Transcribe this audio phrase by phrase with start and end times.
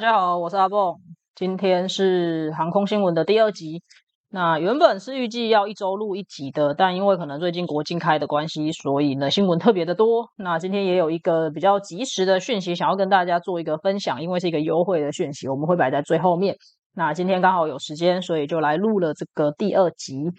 [0.00, 0.96] 大家好，我是阿蹦，
[1.34, 3.82] 今天是航空新闻的第二集。
[4.30, 10.30] 那原本是预计要一周录一集的，但因为可能最近国庆开的关系，所以呢新闻特别的多。
[10.38, 16.56] 那今天也有一个比较及时的讯息，想要跟大家做一个分享，因为是一个优惠的讯息，我们会摆在最后面。
[16.94, 20.30] 那今天刚好有时间，所以就来录了这个第二集。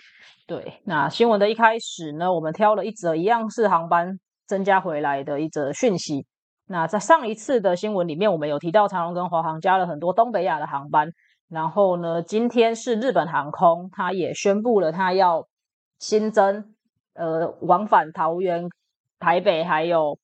[0.48, 4.18] 对，那新闻的一开始呢，我们挑了一则一样是航班
[4.48, 6.26] 增加回来的一则讯息。
[6.68, 11.12] 那在上一次的新闻里面，我们有提到长荣跟华航加了很多东北亚的航班。
[11.50, 15.48] 然后呢，今天是日本航空，它也宣布了，它要
[16.00, 16.74] 新增
[17.14, 18.70] 呃往返桃园、
[19.20, 20.18] 台北还有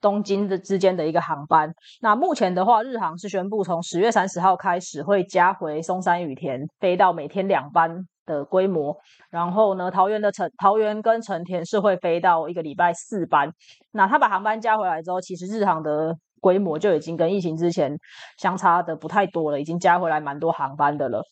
[0.00, 1.74] 东京的之间的一个航班。
[2.00, 8.96] 那目前的话，日航是宣布从十月三十号开始会加回松山羽田，飞到每天两班的规模。
[9.30, 13.52] 然后呢，桃园的成桃园跟成田是会飞到一个礼拜四班。
[13.92, 16.16] 那他把航班加回来之后，其实日航的。
[16.40, 17.98] 规模就已经跟疫情之前
[18.36, 21.22] 相差的不太多了，已经加回来蛮多航班的了。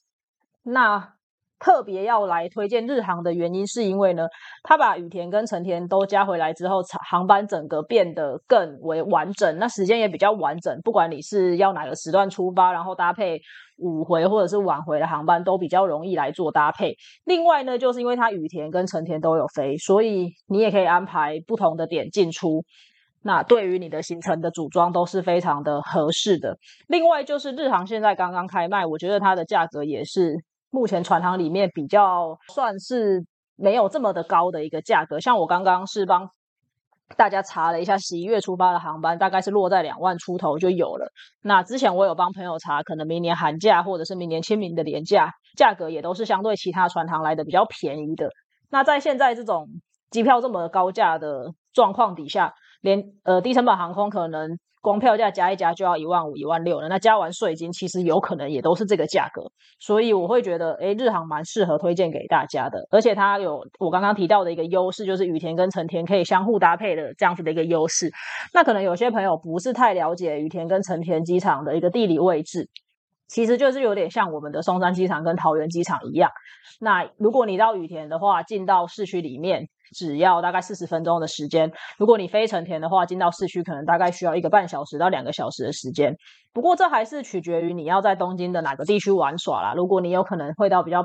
[0.62, 1.06] 那
[1.58, 4.26] 特别要来推荐日航的原因，是因为呢，
[4.62, 10.80] 他把羽田跟成田都加回来之后，航班整个变得更为完整，那时间也比较完整。
[10.82, 13.38] 不管你是要哪个时段出发，然后搭配
[13.82, 16.96] 午回或者是晚回的航班，都比较容易来做搭配。
[17.24, 22.64] 另外呢，就是因为它羽田跟成田都有飞，所以你也可以安排不同的点进出。
[23.24, 26.56] 那对于你的行程的组装都是非常的合适的。
[26.88, 30.34] 另外就是日航现在刚刚开卖，我觉得它的价格也是
[30.70, 33.24] 目前船航里面比较算是
[33.56, 35.20] 没有这么的高的一个价格。
[35.20, 36.28] 像我刚刚是帮
[37.16, 41.12] 大家查了一下，十一月出发的航班大概是落在两万出头就有了。
[41.42, 48.30] 那之前我有帮朋友查，可能明年寒假或者是明年清明的年假，价格也都是相对其他船航来的比较便宜的。
[48.70, 49.68] 那在现在这种
[50.10, 59.44] 机票这么高价的状况底下，连呃低成本航空可能光票价加一加就要一万五一万六了，那加完税金其实有可能也都是这个价格，
[59.78, 68.10] 所以我会觉得诶日航蛮适合推荐给大家的，而且它有我刚刚提到的一个优势，就是羽田跟成田可以相互搭配的这样子的一个优势。
[68.52, 72.68] 那可能有些朋友不是太了解羽田跟成田机场的一个地理位置，
[73.28, 76.28] 其实就是有点像我们的松山机场跟桃园机场一样。
[76.80, 79.68] 那如果你到羽田的话，进到市区里面。
[79.92, 86.16] 只要大概四十分钟的时间，如果你飞成田的话，进到市区可能大概需要一个半小时到两个小时的时间。
[86.52, 89.74] 不过这还是取决于你要在东京的哪个地区玩耍啦。
[89.74, 91.04] 如果你有可能会到比较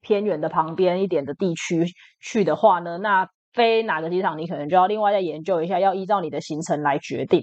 [0.00, 1.84] 偏远的旁边一点的地区
[2.20, 7.42] 去的话呢，那飞哪个机场你可能就要另外再研究一下，要依照你的行程来决定。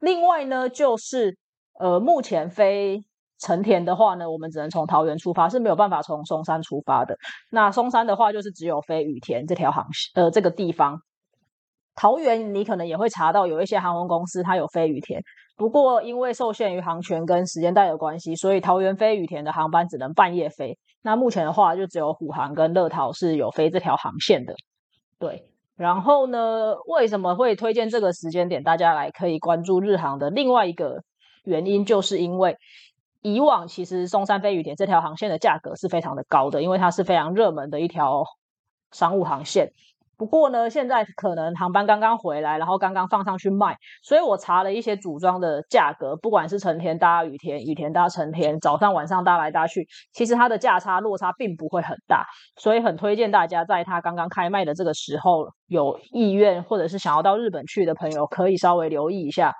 [0.00, 1.38] 另外呢，就是
[1.80, 3.04] 呃，目前飞。
[3.38, 7.16] 成田的话呢，我们只能从桃园出发，是没有办法从松山出发的。
[7.50, 11.00] 那松山的话，就是只有飞羽田这条航线，呃，这个地方。
[11.94, 15.20] 桃园你可能也会查到有一些航空公司它有飞羽田，
[15.56, 20.78] 不过因为受限于航权跟时间带的关系，所以桃园飞羽田的航班只能半夜飞。
[21.02, 24.54] 那目前的话，就只有虎航跟乐桃是有飞这条航线的。
[25.18, 30.30] 对，然后呢，为什么会推荐这个时间点大家来可以关注日航的？
[30.30, 31.02] 另外一个
[31.44, 32.56] 原因就是因为。
[33.20, 38.24] 以往其实松山飞羽田这条航线的价格是非常的高的，因为它是非常热门的一条
[38.92, 39.72] 商务航线。
[40.16, 59.54] 不过呢，现在可能航班刚刚回来，然后刚刚放上去卖，所以我查了一些组装的价格，不管是成田搭羽田、羽田搭成田，早上晚上搭来搭去，其实它的价差落差并不会很大，所以很推荐大家在它刚刚开卖的这个时候，有意愿或者是想要到日本去的朋友，可以稍微留意一下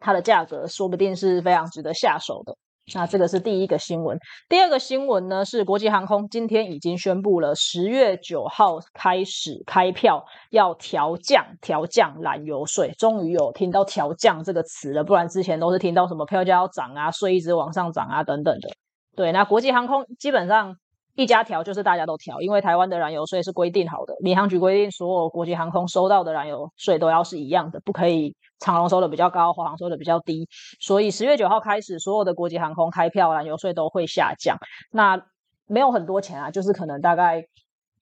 [0.00, 2.56] 它的价格，说不定是非常值得下手的。
[2.94, 4.16] 那这个是第一个新闻，
[4.48, 18.68] 第二个新闻呢是国际航空今天已经宣布了，十月九号开始开票要调降调降燃油税，终于有听到调降这个词了，不然之前都是听到什么票价要涨啊，税一直往上涨啊等等的。
[19.16, 20.76] 对，那国际航空基本上。
[21.16, 30.46] 一家调就是大家都调，因为台湾的燃油税是规定好的，民航局规定所有国际航空收到的燃油税都要是一样的，不可以长龙收的比较高，华航收的比较低。
[30.78, 34.58] 所以十月九号开始，所有的国际航空开票燃油税都会下降。
[34.92, 35.18] 那
[35.66, 37.42] 没有很多钱啊，就是可能大概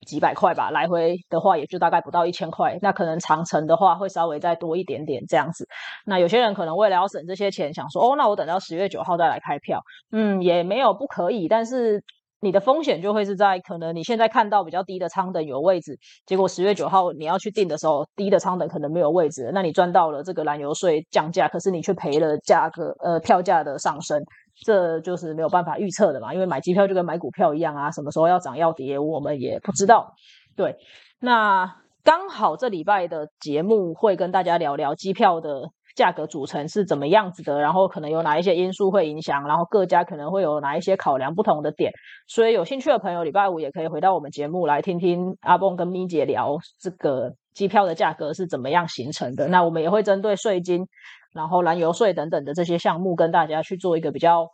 [0.05, 2.77] 几百块吧，来回的话也就大概不到一千块。
[2.81, 5.65] 那可能长程的话会稍微再多一点点这样子。
[6.05, 9.81] 那有些人可能为了要省这些钱，想说哦，那我等到十月九号再来开票，
[10.11, 12.03] 嗯，也没有不可以，但是。
[12.45, 15.97] 你的风险就会是在可能你现在看到比较低的舱等有位置，
[16.27, 24.21] 结果十月九号你要去订的时候，低的舱等可能没有位置，那你赚到了这个燃油税降价，可是你却赔了价格呃票价的上升，
[24.63, 30.13] 这就是没有办法预测的嘛，因为买机票就跟买股票一样啊，什么时候要涨要跌我们也不知道。
[30.55, 30.77] 对，
[31.19, 35.71] 那刚好这礼拜的节目会跟大家聊聊机票的。
[35.95, 41.91] 价格组成是怎么样子的，然后可能有哪一些因素会影响，然后各家可能会有哪一些考量不同的点。
[42.27, 49.47] 所以有兴趣的朋友，礼拜五也可以回到我们节目来听听阿蹦跟咪姐聊这个机票的价格是怎么样形成的。
[49.47, 50.85] 那我们也会针对税金、
[51.33, 54.47] 然后燃油税等等的这些项目，跟大家去做一个比较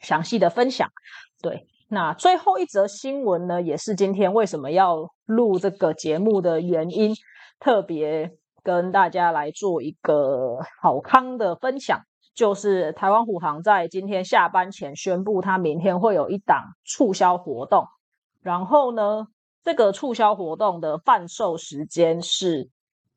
[0.00, 0.88] 详细的分享。
[1.42, 1.66] 对。
[1.88, 7.12] 那最后一则新闻呢，也是今天为什么要录这个节目的原因，
[7.60, 8.30] 特别
[8.64, 12.00] 跟大家来做一个好康的分享，
[12.34, 17.86] 就是台湾虎航在今天下班前宣布，它明天会有一档促销活动。
[18.42, 19.28] 然后呢，
[19.62, 22.70] 这个促销活动的贩售时间是，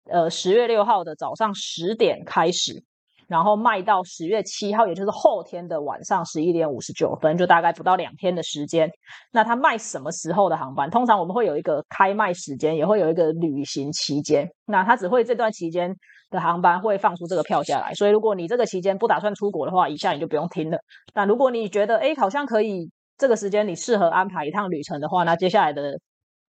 [0.03, 2.83] 呃，十月六号的早上十点开始。
[3.27, 8.89] 然后卖到十月七号，也就是后天的晚上十一点五十九分，就大概不到两天的时间。
[9.31, 10.89] 那它卖什么时候的航班？
[10.89, 14.49] 通常我们会有一个开卖时间，也会有一个旅行期间。
[14.65, 15.93] 那它只会这段期间
[16.29, 17.93] 的航班会放出这个票价来。
[17.93, 20.77] 所以如果你这个期间不打算出国的话，以下你就不用听了。
[21.13, 25.99] 那如果你觉得哎，好像可以这个时间你适合安排一趟旅程的话，那接下来的。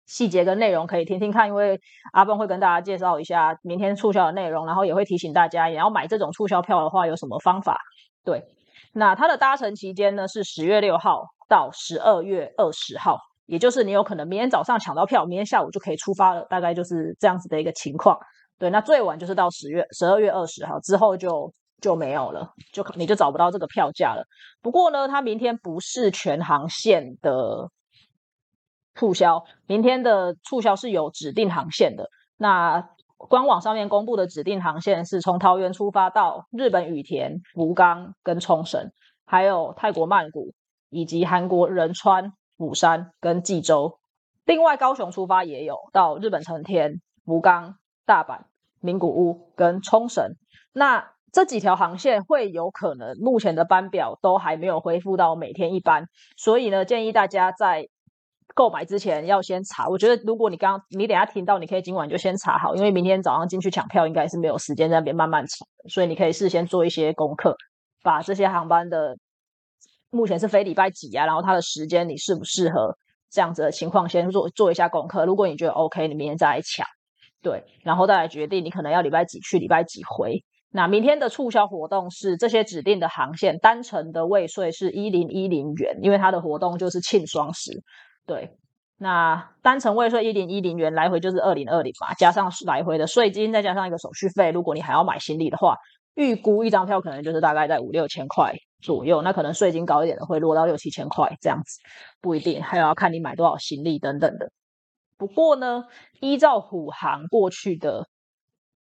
[0.09, 1.79] 细节跟内容可以听听看，因为
[2.13, 7.79] 阿蹦会跟大家介绍一下明天促销的内容，然后也会提醒大家，也要买这种促销票的话有什么方法。
[8.25, 8.43] 对，
[8.95, 18.19] 那它的搭乘期间呢是十月六号到十二月二十号，也就是你有可能明天早上抢到票，明天下午就可以出发了，大概就是这样子的一个情况。
[18.59, 21.53] 对，那最晚就是到十月十二月二十号之后就
[21.83, 24.25] 就没有了，就你就找不到这个票价了。
[24.63, 27.69] 不过呢，它明天不是全航线的。
[28.99, 32.11] 促销，明天的促销是有指定航线的。
[32.37, 38.91] 那官网上面公布的指定航线是从桃园出发到日本羽田、福冈跟冲绳，
[39.25, 40.53] 还有泰国曼谷
[40.91, 43.99] 以及韩国仁川、釜山跟济州。
[44.45, 48.41] 另外，高雄出发也有到日本成田、福冈、大阪、
[48.81, 50.33] 名古屋跟冲绳。
[50.73, 56.07] 那这几条航线会有可能目前的班表都还没有恢复到每天一班，
[56.37, 57.89] 所以呢，建议大家在
[58.59, 67.55] 购买之前要先查，我觉得如果你刚你等下听到，你可以今晚就先查好，因为明天早上进去抢票应该是没有时间在那边慢慢查，所以你可以事先做一些功课，
[68.03, 69.17] 把这些航班的
[70.11, 72.99] 目前是飞礼拜几啊，然后它的时间你适不适合
[73.31, 75.25] 这样子的情况先做做一下功课。
[75.25, 76.85] 如果你觉得 OK，你明天再来抢，
[77.41, 80.43] 对，然后再来决定你可能要礼拜几去，礼拜几回。
[80.73, 87.85] 那明天的促销活动是这些指定的航线单程的未税是一零一零元，因为它的活动就是庆双十。
[88.29, 88.59] 对，
[88.99, 95.79] 那单程未税一零一零元，来回就是二零二零嘛，加上来回的税金，再加上一个手续费，如果你还要买行李的话，
[96.15, 99.23] 预估一张票可能就是大概在五六千块左右。
[99.23, 101.81] 那可能税金高一点的会落到六七千块这样子，
[102.21, 104.53] 不一定，还有要看你买多少行李等等的。
[105.17, 105.87] 不过呢，
[106.21, 108.09] 依照虎航过去的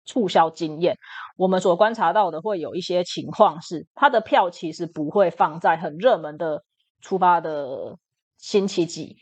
[0.03, 0.97] 促销经验，
[1.37, 6.63] 我们所观察到的会有一些情况是，它的票其实不会放在很热门的
[7.01, 7.97] 出发的
[8.37, 9.17] 星期几。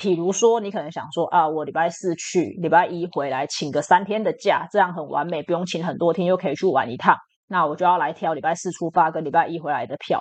[0.00, 7.16] 比如说，你可能想说啊，我礼拜四去，礼拜一回来，请个三天的假，这样很完美，不用请很多天，又可以去玩一趟。
[7.48, 10.20] 那我就要来挑礼拜四出发跟礼拜一回来的票。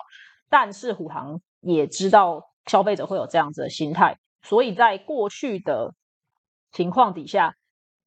[0.49, 5.93] 但是虎航也知道消费者会有这样子的心态，所以在过去的
[6.71, 7.53] 情况底下，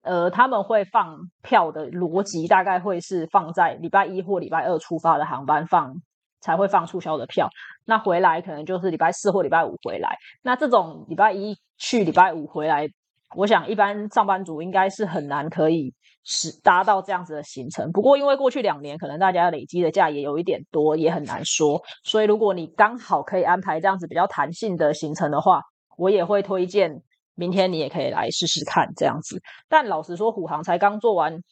[0.03, 5.95] 呃，他们会放票的逻辑大概会是放在礼拜一或礼拜二出发的航班放。
[6.41, 7.49] 才会放促销的票，
[7.85, 10.17] 那回来可能就是礼拜四或礼拜五回来。
[10.43, 12.89] 那这种礼拜一去，礼拜五回来，
[13.37, 15.95] 我想一般上班族应该是很难可以
[16.25, 17.93] 使达到这样子的行程。
[17.93, 21.81] 不过因为过去两年可能大家累积的假也有一点多，也很难说。
[22.05, 25.63] 所以如果你刚好可以安排这样子比较弹性的行程的话，
[25.97, 27.03] 我也会推荐
[27.35, 29.43] 明天你也可以来试试看这样子。
[29.69, 31.43] 但老实说，虎航才刚做完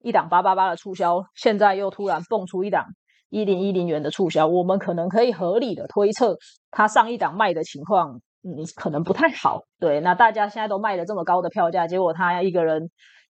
[0.00, 2.86] 一档八八八的促销，现在又突然蹦出一档。
[3.32, 6.36] 一零一零元的促销，我们可能可以合理的推测，
[6.70, 9.62] 它上一档卖的情况，嗯，可能不太好。
[9.80, 12.90] 对，那大家现在都卖了这么高的票价，结果他一个人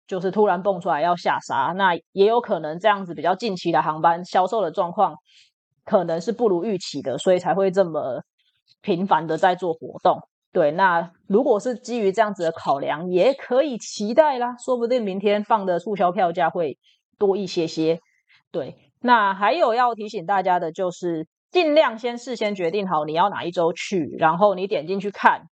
[0.08, 5.15] 就是突然蹦出来要下杀，那也有可能这样子比较近期的航班销售的状况，
[5.84, 8.22] 可能是不如预期的，所以才会这么
[8.82, 10.18] 频繁的在做活动。
[10.53, 16.77] 对，那如果是基于这样子的考量，也可以期待啦，说不定明天放的促销票价会
[17.18, 18.00] 多一些些。
[18.50, 18.88] 对。
[19.01, 25.44] 那还有要提醒大家的，就是尽量先事先决定好你要哪一周去，然后你点进去看，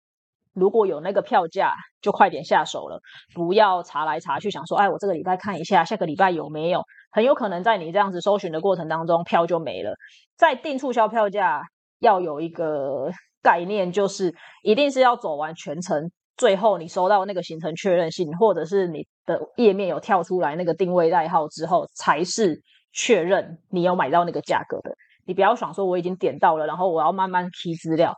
[0.53, 1.73] 如果有那个票价，
[2.03, 3.01] 就快点下手了，
[3.35, 6.83] 不要查来查去，想说，哎，我这个礼拜看一下，下个礼拜有没有？
[7.13, 9.95] 很有可能在你这样子搜寻的过程当中，票就没了。
[10.37, 11.63] 在订促销票价
[12.01, 13.11] 要有一个
[13.43, 22.61] 概念，就是一定是要走完全程，最后你收到那个行程确认信，或者是你的页面有跳出来那个定位代号之后，才是。
[22.97, 24.91] 确认你有买到那个价格的。
[25.27, 28.15] 你不要想说我已经点到了，然后我要慢慢提资料，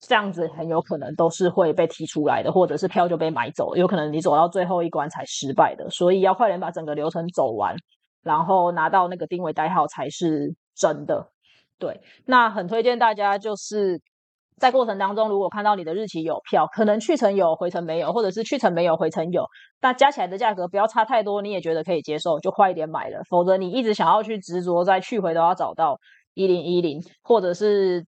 [0.00, 5.90] 这样子很有可能都是会被提出来的，或者是票就被买走，有可能你走到最后一关才失败的。
[5.90, 7.76] 所以要快点把整个流程走完，
[8.22, 11.28] 然后拿到那个定位代号才是真的。
[11.78, 14.00] 对，那很推荐大家就是
[14.60, 19.44] 在过程当中，如果看到你的日期有票，可能去程有回程没有，或者是去程没有回程有，
[19.80, 23.22] 那加起来的价格不要差太多，你也觉得可以接受，就快一点买了。
[23.28, 25.98] 否则你一直想要去执着在去回都要找到。
[26.36, 28.04] 一零一零，或者是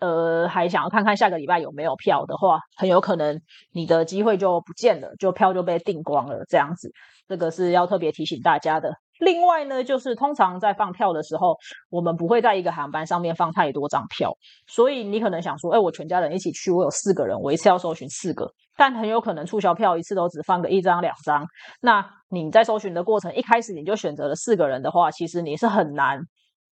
[0.00, 3.40] 呃，还想要看看下个礼拜有没有票的话，很有可能
[3.72, 6.44] 你的机会就不见了，就票就被订光了。
[6.46, 6.92] 这样子，
[7.26, 8.92] 这个是要特别提醒大家的。
[9.20, 11.56] 另外呢，就是通常在放票的时候，
[11.90, 14.32] 我们不会在一个航班上面放太多张票，
[14.66, 21.46] 所以你可能想说，哎，我全家人一起去，我有四个人，我一次要搜寻四个，但很有可能促销票一次都只放个一张两张。
[21.80, 26.20] 那你在搜寻的过程，一开始你就选择了四个人的话，其实你是很难。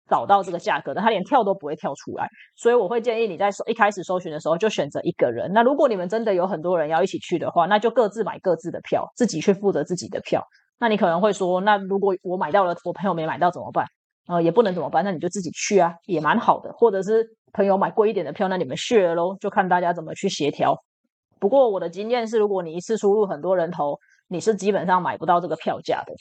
[0.09, 5.53] 找到这个价格的，他连跳都不会跳出来，所以我会建议你在一开始搜寻的时候就选择一个人。
[5.53, 10.45] 那如果你们真的有很多人要一起去的话，那就各自买各自的票，自己去负责自己的票。
[10.81, 13.87] 那你可能会说，那如果我买到了，我朋友没买到怎么办？
[14.27, 15.05] 呃，也不能怎么办？
[15.05, 16.73] 那你就自己去啊，也蛮好的。
[16.73, 20.83] 或者是朋友买贵一点的票，那你们 share 喽，就看大家怎么去协调。
[21.39, 26.15] 不过我的经验是，如果你一次出入很多人头，你是基本上买不到这个票价的。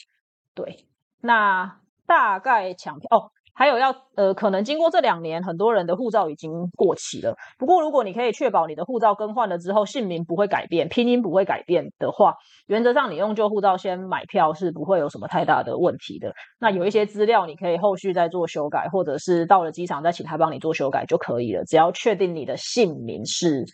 [0.54, 0.86] 对，
[1.22, 3.32] 那大概抢票哦。
[3.60, 7.36] 还有要呃，可能经过这两年，很多人的护照已经过期了。
[7.58, 12.36] 不过，如果你可以确保你的护照更换了之后，姓名不会改变，拼音不会改变的话，
[12.68, 16.34] 原则上你用旧护照先买票是不会有什么太大的问题的。
[16.58, 21.66] 那有一些资料你可以后续再做修改，或者是到了机场再请他帮你做修改就可以了。
[21.66, 23.66] 只要确定你的姓名是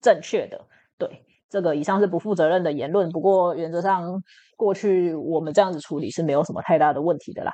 [0.00, 0.66] 正确的，
[0.98, 3.10] 对这个以上是不负责任的言论。
[3.10, 4.22] 不过原则上
[4.56, 7.52] 过去我们这样子处理是没有什么太大的问题的啦，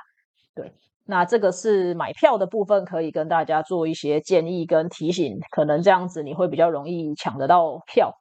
[0.53, 0.71] 对。
[1.09, 8.13] 那这个是买票的部分，可以跟大家做一些建议跟提醒，可能这样子你会比较容易抢得到票。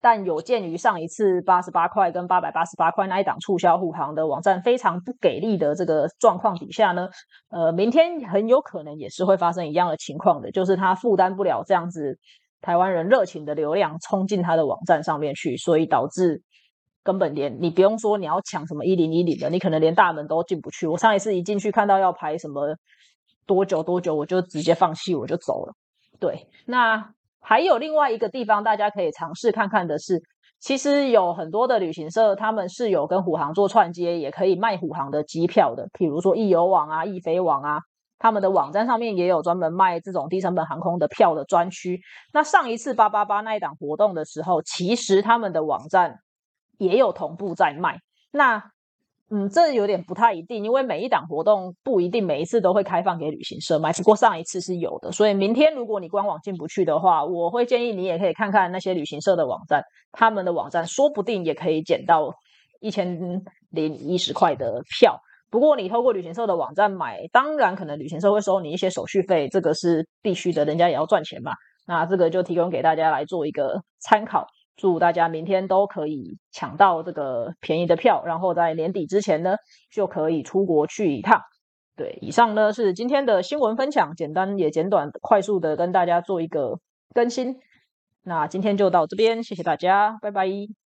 [0.00, 7.08] 但有鉴于上一次八十八块跟八百八十八块那一档促销护航的网站非常不给力的这个状况底下呢，
[7.50, 12.18] 呃，明天很有可能也是会发生一样的情况的，就是他负担不了这样子
[12.60, 16.42] 台湾人热情的流量冲进他的网站上面去，所以导致。
[17.04, 20.86] 根本连你不用说你要抢什么一零一零的，你可能连大门都进不去。
[20.86, 22.74] 我上一次一进去看到要排什么
[23.46, 25.74] 多久多久，我就直接放弃，我就走了。
[26.18, 30.22] 对，那还有另外一个地方大家可以尝试看看的是，
[30.60, 37.80] 其实有很多的旅行社他们是有跟虎航做串接，也可以卖虎航的机票的，比如说易游网啊、易飞网啊，
[38.18, 42.00] 他们的网站上面也有专门卖这种低成本航空的票的专区。
[42.32, 46.20] 那上一次八八八那一档活动的时候，其实他们的网站。
[46.78, 47.98] 也有同步在卖，
[48.32, 48.62] 那
[49.30, 62.34] 嗯，这有点不太一定，因为每一档活动不一定每一次都会开放给旅行社买，不过上一次是有的，所以明天如果你官网进不去的话，我会建议你也可以看看那些旅行社的网站，他们的网站说不定也可以捡到
[62.80, 65.18] 一千零一十块的票。
[65.50, 71.52] 不过你透过旅行社的网站买，当然可能旅行社会收你一些手续费，这个是必须的，人家也要赚钱嘛。
[71.86, 74.46] 那这个就提供给大家来做一个参考。
[74.76, 79.56] 祝大家明天都可以抢到这个便宜的票，然后在年底之前呢
[79.90, 81.40] 就可以出国去一趟。
[81.96, 86.80] 对，以上呢是今天的新闻分享，简单也简短、快速的跟大家做一个
[87.14, 87.56] 更新。
[88.22, 90.83] 那今天就到这边，谢谢大家，拜拜。